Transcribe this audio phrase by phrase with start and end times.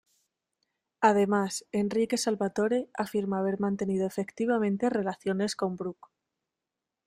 [1.01, 6.09] Además, Enrique Salvatore afirma haber mantenido efectivamente relaciones con Brooke.